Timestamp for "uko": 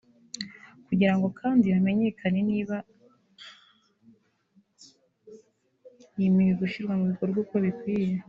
7.43-7.55